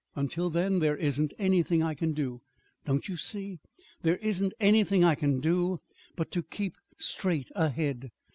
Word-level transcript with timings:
Until 0.15 0.49
then, 0.49 0.79
there 0.79 0.97
isn't 0.97 1.31
anything 1.37 1.83
I 1.83 1.93
can 1.93 2.13
do 2.13 2.41
don't 2.85 3.07
you 3.07 3.15
see? 3.17 3.59
there 4.01 4.15
isn't 4.17 4.51
anything 4.59 5.03
I 5.03 5.13
can 5.13 5.39
do 5.39 5.79
but 6.15 6.31
to 6.31 6.41
keep 6.41 6.73
straight 6.97 7.51
ahead. 7.55 8.09